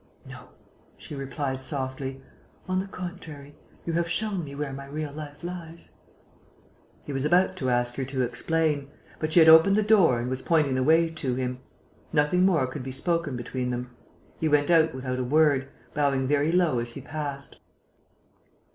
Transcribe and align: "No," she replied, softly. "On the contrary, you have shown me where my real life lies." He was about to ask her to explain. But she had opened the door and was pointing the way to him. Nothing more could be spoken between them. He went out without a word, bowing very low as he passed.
"No," 0.27 0.49
she 0.97 1.13
replied, 1.13 1.61
softly. 1.61 2.23
"On 2.67 2.79
the 2.79 2.87
contrary, 2.87 3.55
you 3.85 3.93
have 3.93 4.09
shown 4.09 4.43
me 4.43 4.55
where 4.55 4.73
my 4.73 4.87
real 4.87 5.11
life 5.13 5.43
lies." 5.43 5.91
He 7.03 7.13
was 7.13 7.23
about 7.23 7.55
to 7.57 7.69
ask 7.69 7.97
her 7.97 8.05
to 8.05 8.23
explain. 8.23 8.89
But 9.19 9.31
she 9.31 9.41
had 9.41 9.47
opened 9.47 9.75
the 9.75 9.83
door 9.83 10.19
and 10.19 10.27
was 10.27 10.41
pointing 10.41 10.73
the 10.73 10.81
way 10.81 11.11
to 11.11 11.35
him. 11.35 11.59
Nothing 12.11 12.43
more 12.47 12.65
could 12.65 12.81
be 12.81 12.91
spoken 12.91 13.35
between 13.37 13.69
them. 13.69 13.91
He 14.39 14.49
went 14.49 14.71
out 14.71 14.95
without 14.95 15.19
a 15.19 15.23
word, 15.23 15.69
bowing 15.93 16.27
very 16.27 16.51
low 16.51 16.79
as 16.79 16.93
he 16.93 17.01
passed. 17.01 17.59